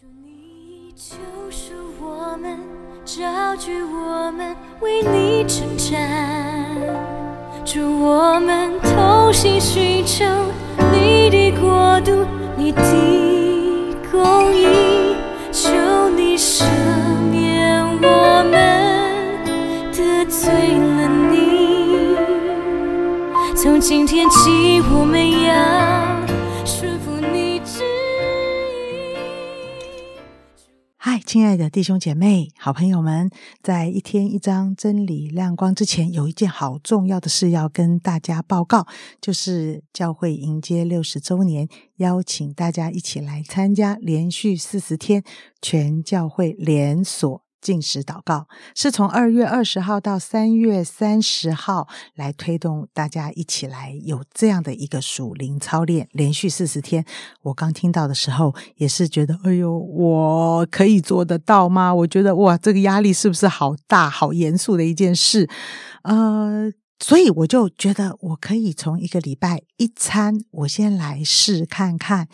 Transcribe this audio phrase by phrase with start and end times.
[0.00, 1.14] 主你救
[1.50, 2.58] 赎我们，
[3.04, 6.10] 招聚我们，为你征战。
[7.64, 10.24] 祝我们同心寻求
[10.92, 12.26] 你的国度，
[12.56, 12.82] 你的
[14.10, 15.14] 公义，
[15.52, 15.70] 求
[16.10, 16.64] 你赦
[17.30, 18.52] 免我们
[19.92, 22.16] 得罪了你。
[23.54, 25.83] 从今天起，我们要
[31.14, 33.30] 嗨，亲爱的弟兄姐妹、好朋友们，
[33.62, 38.84] 在一天一张真理亮光之前，有一件好重要的事要跟大家报告，
[39.20, 45.22] 就是教会迎接六十周年，邀请大家一起来参加连续四十天
[45.62, 47.43] 全教会连锁。
[47.64, 57.06] 进食祷告是从二月二十号到三月三十号来推动大家一起来有这样的一个属灵操练，连续四十天。
[57.40, 61.94] 我刚听到的时候也是觉得，哎呦，我可以做得到吗？
[61.94, 65.48] 我觉得哇，这个压力是不是好大、好严肃的一件事？
[66.02, 66.70] 呃。
[67.00, 72.28] 所以我就觉得我可以从一个礼拜一餐，我先来试看看。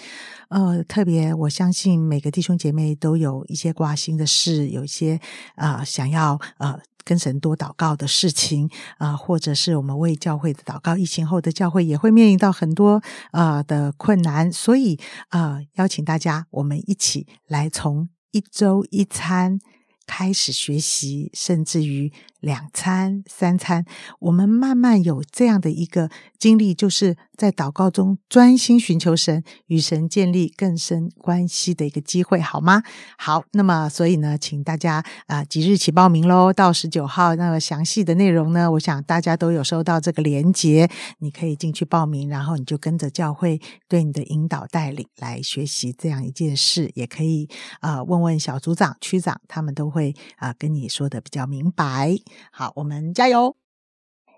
[0.49, 5.19] 呃，特别我相信每个弟兄姐妹都有一些挂心的事，有一些
[5.57, 10.97] 呃想要呃跟神多祷告的事情啊、或者是我们为教会的祷告。
[10.97, 13.03] 疫情后的教会也会面临到很多
[13.33, 19.59] 呃的困难，所以呃邀请大家，我们一起来从一周一餐。
[20.07, 23.85] 开始学习，甚至于两餐、三餐，
[24.19, 32.83] 我们慢慢有这样的一个经历，就是在祷告中专心寻求神，与神建立更深关系的一个机会，好吗？
[33.19, 37.35] 好，那么所以呢，请大家啊、呃即日起报名喽，到十九号。
[37.37, 47.49] 那么详细的内容呢，我想大家都有收到这个连结，你可以进去报名，然后你就跟着教会对你的引导带领来学习这样一件事，也可以
[47.81, 52.17] 呃问问小组长、区长，他们都会啊、跟你说的比较明白。
[52.51, 53.57] 好，我们加油！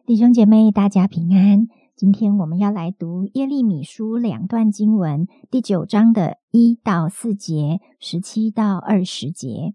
[0.06, 1.68] 弟兄姐妹，大家平安。
[1.94, 9.74] 今天我们要来读耶利米书两段经文，第九章的一到四节，十七到二十节。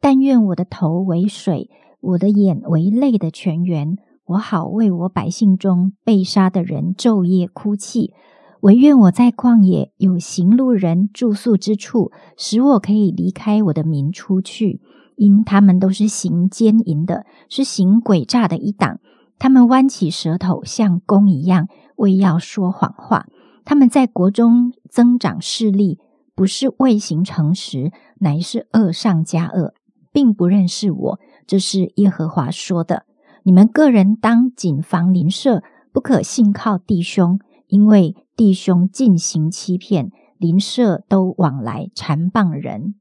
[0.00, 3.96] 但愿我的头为水，我的眼为泪的泉源，
[4.26, 8.12] 我好为我百姓中被杀的人昼夜哭泣。
[8.60, 14.80] 唯愿我在旷野有行路人住宿之处，使我可以离开我的民出去，
[15.18, 19.00] 因他们都是行奸淫的，是行诡诈的一党。
[19.38, 23.26] 他们弯起舌头，像弓一样，为要说谎话。
[23.64, 25.98] 他们在国中增长势力，
[26.34, 29.74] 不是为行诚实，乃是恶上加恶，
[30.12, 31.20] 并不认识我。
[31.46, 33.04] 这是耶和华说的。
[33.44, 35.62] 你们个人当谨防邻舍，
[35.92, 42.94] 不可信靠弟兄，因为弟兄尽行欺骗，邻舍都往来缠谤人。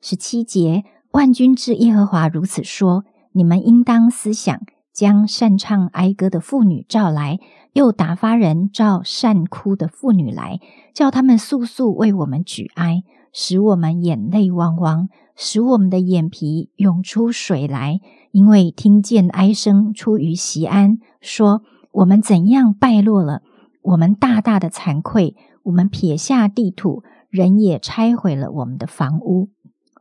[0.00, 0.84] 十七节，
[1.16, 4.60] 万军之耶和华如此说：你们应当思想。
[4.92, 7.38] 将擅唱哀歌的妇女召来，
[7.74, 10.58] 又打发人召善哭的妇女来，
[10.94, 18.00] 叫他们速速为我们举哀，使我们眼泪汪汪，使我们的眼皮涌出水来，
[18.30, 21.62] 因为听见哀声出于西安，说
[21.92, 23.42] 我们怎样败落了，
[23.82, 25.34] 我们大大的惭愧，
[25.64, 29.50] 我们撇下地土，人也拆毁了我们的房屋。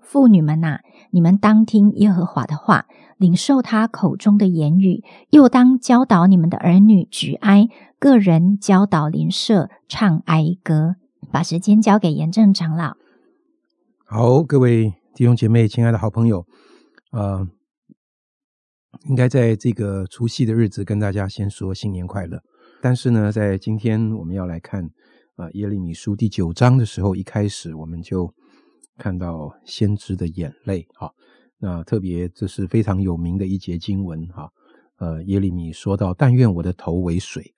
[0.05, 0.79] 妇女们呐、
[1.11, 2.85] 你们当听耶和华的话，
[3.17, 7.67] 领受他口中的言语，又当教导你们的儿女举哀，
[7.99, 10.95] 个人教导邻舍唱哀歌。
[11.31, 12.95] 把时间交给严正长老。
[14.05, 16.45] 好，各位弟兄姐妹，亲爱的好朋友，
[17.11, 17.47] 呃，
[19.09, 22.41] 应该在这个除夕的日子跟大家先说新年快乐。
[22.79, 24.87] 但是呢，在今天我们要来看
[25.37, 28.31] 呃耶利米书第九章的时候，一开始我们就
[28.97, 31.09] 看到先知的眼泪啊。
[31.57, 34.49] 那特别这是非常有名的一节经文哈、
[34.97, 37.53] 呃，耶利米说到：“但愿我的头为水。”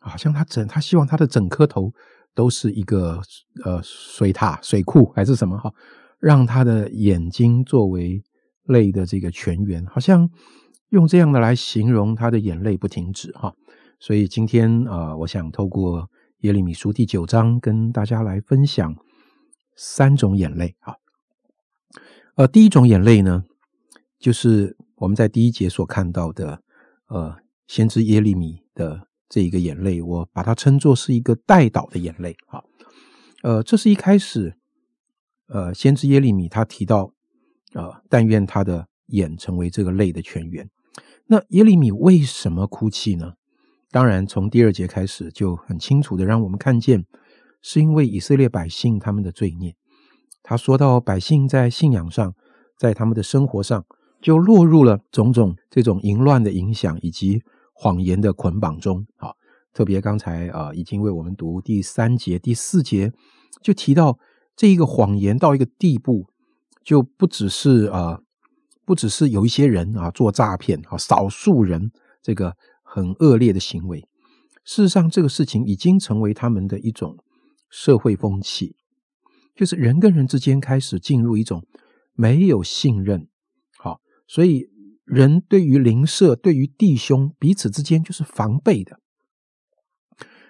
[0.00, 1.92] 好像他整他希望他的整颗头
[2.34, 3.20] 都是一个
[3.64, 5.72] 呃水塔、水库还是什么哈，
[6.20, 8.22] 让他的眼睛作为
[8.64, 10.28] 泪的这个泉源，好像
[10.90, 13.52] 用这样的来形容他的眼泪不停止哈。
[13.98, 16.08] 所以今天啊、呃我想透过
[16.40, 18.94] 耶利米书第九章跟大家来分享
[19.76, 20.96] 三种眼泪啊。
[22.34, 23.44] 呃，第一种眼泪呢，
[24.18, 26.62] 就是我们在第一节所看到的，
[27.06, 27.36] 呃，
[27.66, 32.64] 先知耶利米的这一个眼泪，我把它称作是一个带导的眼泪啊。
[33.42, 34.56] 呃，这是一开始，
[35.46, 37.12] 呃，先知耶利米他提到，
[37.74, 40.68] 呃，但愿他的眼成为这个泪的泉源。
[41.26, 43.34] 那耶利米为什么哭泣呢？
[43.90, 47.06] 当然，从第二节开始就很清楚的让我们看见，
[47.68, 49.74] 是因为以色列百姓他们的罪孽。
[50.40, 52.32] 他说到百姓在信仰上，
[52.78, 53.84] 在他们的生活上，
[54.22, 57.42] 就落入了种种这种淫乱的影响以及
[57.72, 59.04] 谎言的捆绑中。
[59.16, 59.32] 啊，
[59.72, 63.12] 特别刚才啊，已经为我们读第三节、第四节，
[63.60, 64.16] 就提到
[64.54, 66.28] 这一个谎言到一个地步，
[66.84, 68.20] 就不只是啊，
[68.84, 71.90] 不只是有一些人啊做诈骗啊，少数人
[72.22, 72.54] 这个
[72.84, 74.06] 很恶劣的行为。
[74.62, 77.16] 事实上，这个事情已经成为他们的一种
[77.78, 78.74] 社会风气。
[79.54, 81.66] 就是人跟人之间开始进入一种
[82.14, 83.28] 没有信任，
[83.76, 84.70] 好，所以
[85.04, 89.00] 人对于邻舍、对于弟兄彼此之间就是防备的，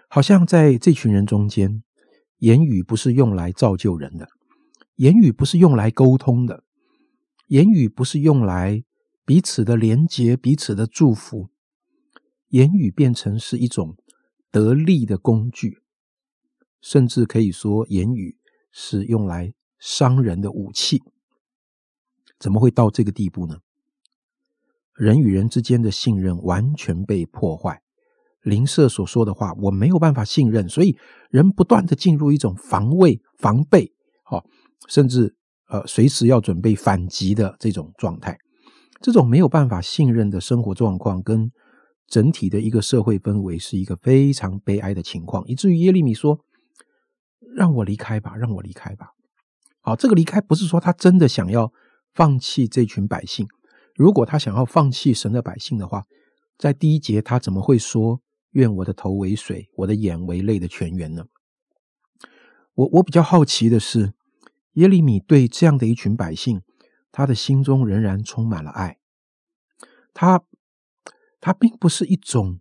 [0.08, 1.82] 好像在这群人中间，
[2.38, 4.28] 言语不是用来造就人的，
[4.94, 6.62] 言语不是用来沟通的，
[7.49, 8.84] 言语不是用来
[9.25, 11.49] 彼此的连结、彼此的祝福，
[12.49, 13.96] 言语变成是一种
[14.50, 15.78] 得利的工具，
[16.86, 18.36] 甚至可以说言语。
[18.78, 21.02] 是用来伤人的武器，
[22.38, 23.56] 怎么会到这个地步呢？
[24.92, 27.80] 人与人之间的信任完全被破坏，
[28.42, 30.94] 林舍所说的话我没有办法信任，所以
[31.30, 33.90] 人不断的进入一种防卫、防备，
[34.24, 34.44] 好，
[34.88, 35.34] 甚至
[35.70, 38.36] 呃随时要准备反击的这种状态。
[39.00, 41.50] 这种没有办法信任的生活状况，跟
[42.06, 46.38] 整体的一个社会氛围是一个非常悲哀的情况，以至于耶利米说。
[47.56, 49.12] 让我离开吧，让我离开吧。
[49.80, 51.72] 好，这个离开不是说他真的想要
[52.12, 53.48] 放弃这群百姓。
[53.94, 56.04] 如果他想要放弃神的百姓的话，
[56.58, 58.20] 在第一节他怎么会说
[58.52, 61.24] “愿我的头为水，我的眼为泪的泉源”呢？
[62.74, 64.12] 我我比较好奇的是，
[64.74, 66.60] 耶利米对这样的一群百姓，
[67.10, 68.98] 他的心中仍然充满了爱。
[70.12, 70.44] 他
[71.40, 72.60] 他并不是一种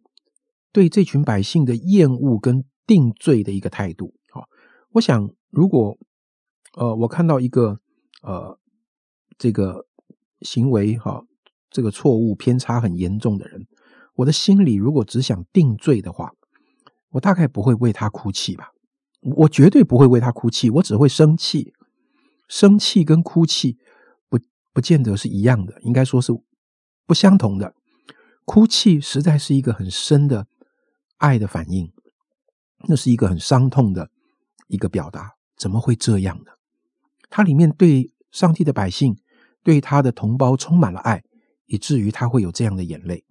[0.71, 4.15] 对这群百姓的厌恶跟定罪的一个态度。
[4.95, 5.97] 我想，如果
[6.77, 7.80] 呃，我看到一个
[8.21, 8.57] 呃，
[9.38, 9.86] 这个
[10.39, 11.25] 行为哈，
[11.69, 13.68] 这个错误偏差很严重的人，
[14.15, 16.31] 我的心里如果只想定罪的话，
[17.09, 18.71] 我大概不会为他哭泣吧。
[19.38, 21.74] 我绝对不会为他哭泣，我只会生气。
[22.47, 23.77] 生气跟哭泣
[24.30, 24.39] 不
[24.71, 26.31] 不见得是一样的，应该说是
[27.06, 27.75] 不相同的。
[28.45, 30.47] 哭泣实在是一个很深的
[31.18, 31.92] 爱的反应，
[32.88, 34.09] 那是一个很伤痛的。
[34.68, 36.52] 一个表达怎么会这样呢？
[37.30, 39.18] 他里面对上帝的百姓、
[39.64, 41.24] 对他的同胞充满了爱，
[41.66, 43.24] 以至于他会有这样的眼泪。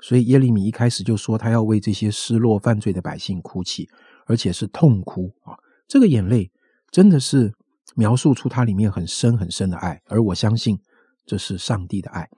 [0.00, 3.88] 所以耶利米一开始就说，他要为这些失落犯罪的百姓哭泣，
[4.26, 5.56] 而且是痛哭啊！
[5.88, 6.50] 这个眼泪
[6.90, 7.52] 真的是
[7.94, 10.78] 描述出他里面很深很深的爱，而我相信
[11.24, 12.28] 这是上帝的爱。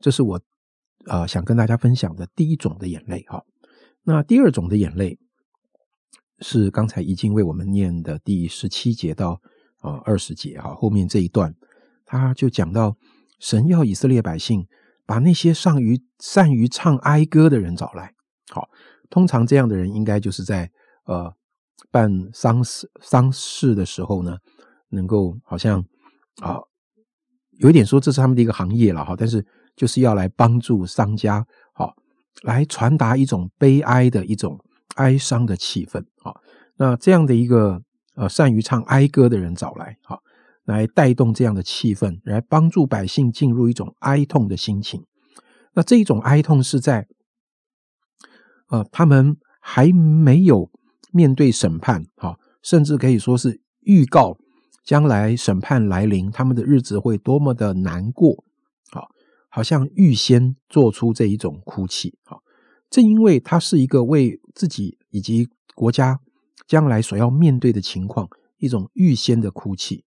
[0.00, 0.40] 这是我
[1.06, 3.42] 呃想跟大家分享的第一种的眼泪哈。
[4.04, 5.18] 那第二种的眼泪。
[6.42, 9.40] 是刚才已经为我们念的第十七节到
[9.78, 11.54] 啊二十节哈，后面这一段
[12.04, 12.96] 他就讲到
[13.38, 14.66] 神要以色列百姓
[15.06, 18.12] 把那些善于善于唱哀歌的人找来。
[18.50, 18.68] 好，
[19.08, 20.68] 通常这样的人应该就是在
[21.06, 21.32] 呃
[21.90, 24.36] 办丧事丧事的时候呢，
[24.90, 25.84] 能够好像
[26.40, 26.58] 啊
[27.58, 29.46] 有一点说这是他们的一个行业了哈，但是
[29.76, 31.94] 就是要来帮助商家好
[32.42, 34.58] 来传达一种悲哀的一种。
[34.96, 36.34] 哀伤的气氛，啊，
[36.76, 37.82] 那这样的一个
[38.14, 40.18] 呃善于唱哀歌的人找来，啊，
[40.64, 45.04] 来带动这样的气氛，来帮助百姓进入一种哀痛的心情。
[45.74, 47.06] 那这一种哀痛是在，
[48.68, 50.70] 呃，他们还没有
[51.12, 54.36] 面对审判，啊，甚至可以说是预告
[54.84, 58.44] 将来审判来临，他们的日子会多么的难过，
[58.90, 59.08] 好，
[59.48, 62.42] 好像预先做出这一种哭泣，好。
[62.92, 66.20] 正因为他是一个为自己以及国家
[66.66, 70.04] 将来所要面对的情况一种预先的哭泣，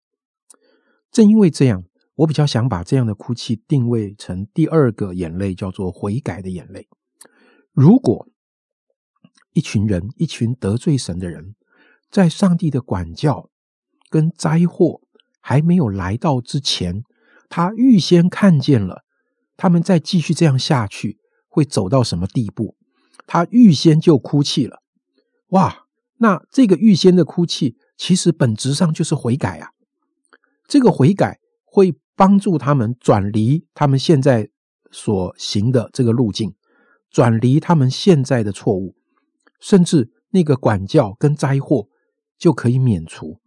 [1.11, 1.83] 正因为这样，
[2.17, 6.87] 我比较想把这样的哭泣定位成第二个眼泪，叫做悔改的眼泪。
[7.73, 8.27] 如果
[9.53, 11.55] 一群人，一群得罪神的人，
[12.11, 13.49] 在上帝的管教
[14.11, 15.01] 跟灾祸
[15.41, 17.01] 还没有来到之前，
[17.49, 19.03] 他预先看见了，
[19.57, 21.17] 他们再继续这样下去。
[21.55, 22.75] 会走到什么地步？
[23.25, 24.81] 他预先就哭泣了，
[25.51, 25.85] 哇！
[26.17, 29.69] 那这个预先的哭泣，其实本质上就是悔改啊。
[30.67, 34.49] 这个悔改会帮助他们转离他们现在
[34.91, 36.53] 所行的这个路径，
[37.09, 38.97] 转离他们现在的错误，
[39.61, 41.87] 甚至那个管教跟灾祸
[42.37, 43.39] 就可以免除。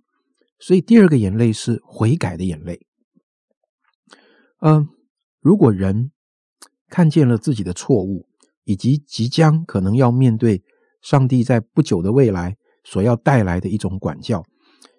[0.58, 2.86] 所以第二个眼泪是悔改的眼泪。
[4.60, 4.88] 嗯，
[5.40, 6.10] 如果人。
[6.88, 8.26] 看见了自己的错误，
[8.64, 10.62] 以及即将可能要面对
[11.00, 14.44] 上帝在不久的未来所要带来的一种管教，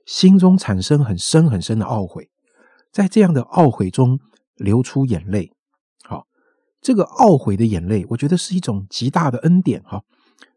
[0.05, 2.29] 心中产生很深很深的懊悔，
[2.91, 4.19] 在这样的懊悔中
[4.55, 5.51] 流出眼泪。
[6.03, 6.27] 好，
[6.81, 10.03] 这个懊悔的眼泪，我觉得是一种极大的恩典哈。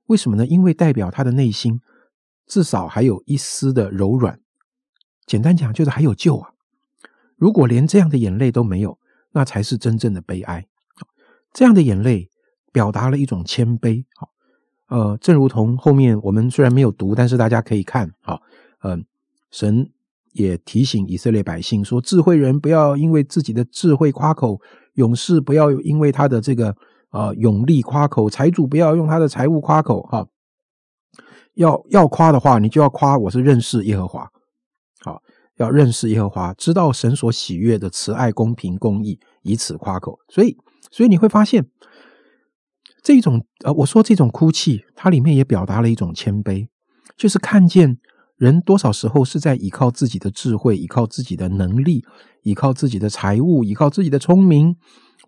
[0.07, 0.47] 为什么呢？
[0.47, 1.81] 因为代表他的内心
[2.47, 4.41] 至少还有一丝的柔软。
[5.25, 6.51] 简单讲，就是还有救啊！
[7.37, 8.99] 如果连这样的眼泪都没有，
[9.33, 10.67] 那才是真正的悲哀。
[11.53, 12.29] 这样的眼泪
[12.73, 14.05] 表达了一种谦卑。
[14.15, 14.29] 好，
[14.89, 18.11] 呃，正如同后面我们虽然没有读，但是大家可以看。
[18.23, 18.41] 好，
[18.83, 19.05] 嗯，
[19.51, 19.91] 神
[20.33, 24.61] 也提醒以色列百姓说：智慧人不要因为自己的智慧夸口，
[24.95, 26.75] 勇士不要因为他的这个
[27.11, 30.03] 呃勇力夸口，财主不要用他的财物夸口。
[30.05, 30.27] 哈，
[31.55, 34.31] 要要夸的话，你就要夸我是认识耶和华。
[35.05, 35.21] 好，
[35.57, 40.19] 要认识耶和华，知道神所喜悦的慈爱、公平、公义，以此夸口。
[40.29, 40.57] 所以，
[40.93, 41.69] 所以你会发现，
[43.03, 46.69] 这种呃，我说这种哭泣，它里面也表达了一种谦卑，
[47.17, 47.99] 就是看见
[48.37, 52.05] 人多少时候是在依靠自己的智慧，依靠自己的能力，
[52.43, 54.77] 依靠自己的财物，依靠自己的聪明。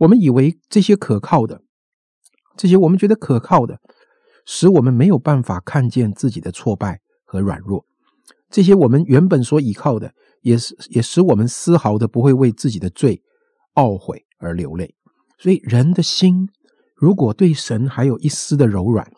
[0.01, 1.63] 我们以为这些可靠的，
[2.57, 3.81] 这些我们觉得可靠的，
[4.45, 7.87] 使我们没有办法看见自己的挫败和软弱。
[8.51, 13.23] 这些我们原本所依靠的，也是也使我们丝毫的不会为自己的罪
[13.75, 14.95] 懊悔而流泪。
[15.45, 16.49] 所以，人的心
[16.95, 19.13] 如果对神还有一丝的柔软，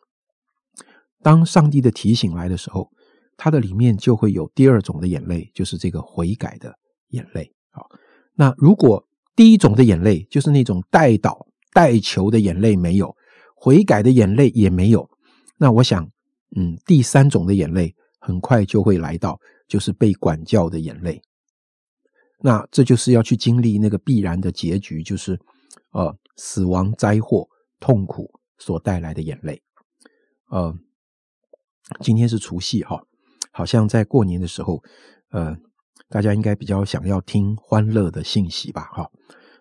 [1.23, 2.91] 当上帝的提醒来的时候，
[3.37, 6.75] 他的里面就会有第二种的眼泪，就是这个悔改的
[7.11, 7.53] 眼泪。
[7.71, 7.87] 好，
[8.35, 9.07] 那如果
[9.37, 13.15] 第一种的眼泪就是那种代祷代求的眼泪没有，
[13.55, 15.09] 悔改的眼泪也没有，
[15.59, 16.11] 那我想，
[16.57, 17.95] 嗯，第三种的眼泪。
[18.19, 21.23] 很快就会来到，就是被管教的眼泪。
[22.41, 25.39] 那这就是要去经历那个必然的结局，就是
[25.93, 27.49] 呃死亡、灾祸、
[27.81, 29.63] 痛苦所带来的眼泪。
[30.51, 30.75] 呃，
[32.01, 33.03] 今天是除夕哈，
[33.53, 34.83] 好像在过年的时候，
[35.31, 35.57] 呃，
[36.09, 38.83] 大家应该比较想要听欢乐的信息吧？
[38.93, 39.11] 哈，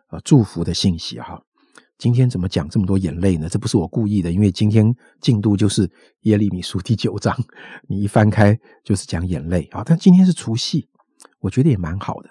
[0.09, 1.41] 呃，祝福的信息哈。
[1.97, 3.47] 今天怎么讲这么多眼泪呢？
[3.47, 5.89] 这不是我故意的，因为今天进度就是
[6.23, 7.33] 耶利米书第九章，
[7.87, 9.81] 你一翻开就是讲眼泪啊。
[9.85, 10.89] 但今天是除夕，
[11.39, 12.29] 我觉得也蛮好的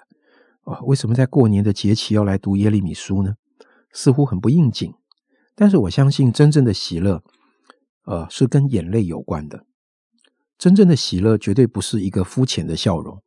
[0.65, 0.79] 啊。
[0.81, 3.33] 为什么在过年的节期要来读耶利米书呢？
[3.95, 4.93] 似乎很不应景，
[5.55, 7.23] 但是我相信真正的喜乐，
[8.03, 9.65] 呃，是跟眼泪有关的。
[10.57, 13.23] 真正的喜乐绝对不是一个肤浅的笑容，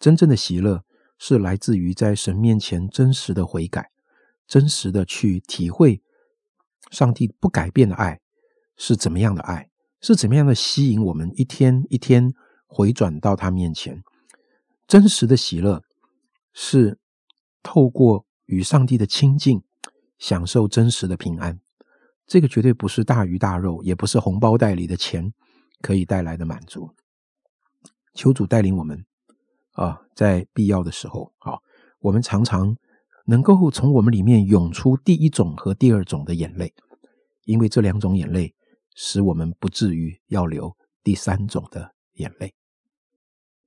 [0.00, 0.84] 真正的喜乐
[1.16, 3.90] 是来自于在神面前真实的悔改。
[4.46, 6.02] 真实的去体会
[6.90, 8.18] 上帝不改变的爱
[8.76, 12.34] 是怎么样的爱，是怎么样的吸引我们一天一天
[12.66, 14.02] 回转到他面前。
[14.88, 15.84] 真实的喜乐
[16.52, 16.98] 是
[17.62, 19.62] 透过与上帝的亲近，
[20.20, 21.58] 享受真实的平安。
[22.28, 25.32] 这个绝对不是大鱼大肉，也不是红包袋里的钱
[25.82, 26.94] 可以带来的满足。
[28.14, 29.04] 求主带领我们
[29.72, 31.60] 啊，在必要的时候，好，
[31.98, 32.76] 我们常常。
[33.26, 36.74] 能够从我们里面涌出第一种和第二种的眼泪，
[37.44, 38.52] 因为这两种眼泪
[38.96, 42.52] 使我们不至于要流第三种的眼泪。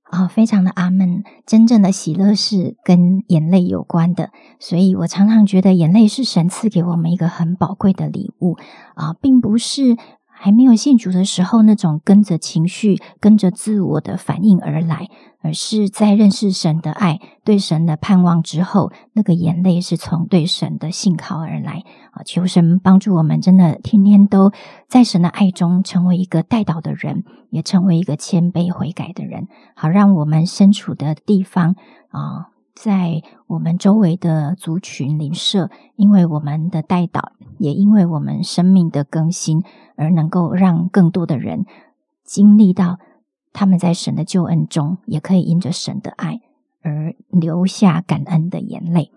[0.04, 1.24] 啊，非常的阿门。
[1.46, 8.56] 真正的喜乐是跟眼泪有关的，所以我常常觉得眼泪是神赐给我们一个很宝贵的礼物
[8.94, 9.96] 啊，并不是。
[10.36, 15.08] 还没有信主的时候，那种跟着情绪、跟着自我的反应而来，
[15.40, 22.22] 而是在认识神的爱、对神的盼望之后，那个眼泪是从对神的信靠而来啊！
[22.26, 24.52] 求神帮助我们，真的天天都
[24.86, 31.76] 在神的爱中，成为一个带导的人，也成为一个谦卑悔改的人，好让我们身处的地方
[32.08, 32.53] 啊。
[32.74, 39.62] 在我们周围的族群邻舍，因为我们的带导，也因为我们生命的更新，
[39.94, 41.64] 而能够让更多的人
[42.24, 42.98] 经历到
[43.52, 46.40] 他们在神的救恩中，也可以因着神的爱
[46.82, 49.12] 而流下感恩的眼泪。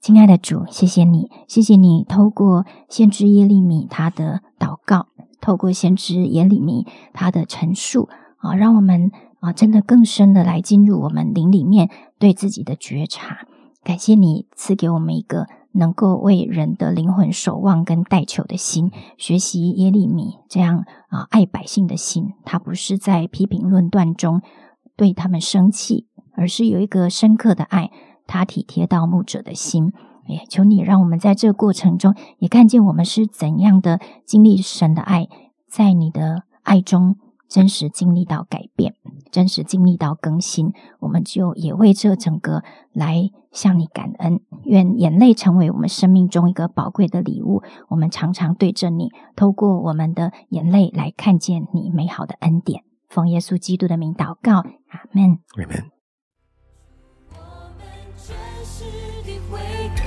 [0.00, 5.08] 亲爱的主，谢谢你，谢谢你透过先知耶利米他的祷告，
[5.40, 9.10] 透过先知耶利米他的陈述啊，让我们。
[9.40, 11.88] 啊，真的更深的来进入我们灵里面
[12.20, 13.48] 对自己的觉察。
[13.82, 22.34] 感谢你赐给我们一个能够为人的灵魂守望跟代求的心，学习耶利米这样啊爱百姓的心。
[22.44, 24.42] 他不是在批评论断中
[24.96, 27.90] 对他们生气，而是有一个深刻的爱，
[28.26, 29.92] 他体贴到牧者的心。
[30.26, 35.26] 也求你让我们在这过程中也看见我们是怎样的经历神的爱，
[35.66, 37.16] 在你的爱中。
[37.50, 38.94] 真实经历到改变，
[39.32, 44.40] 真实经历到更新，我们就也为这整个来向你感恩。
[44.62, 47.64] 愿眼泪成为我们生命中一个宝贵的礼物。
[47.88, 52.84] 我们常常对着你，透过我们的眼泪来看见你美好的恩典。
[53.08, 55.40] 奉耶稣基督的名祷告，阿门。
[55.56, 55.90] 阿门。
[57.30, 57.34] 我
[57.76, 57.84] 们
[58.16, 58.84] 真实
[59.24, 59.58] 的悔
[59.96, 60.04] 改，